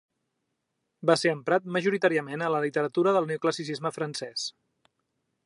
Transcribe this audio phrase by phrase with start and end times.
[1.09, 4.49] Va ser emprat majoritàriament a la literatura del neoclassicisme francès.